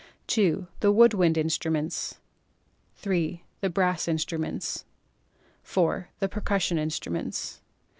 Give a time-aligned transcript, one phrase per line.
[0.25, 2.17] (2) The Wood Wind Instruments.
[2.95, 4.83] (3) The Brass Instruments.
[5.61, 7.61] (4) The Percussion Instruments.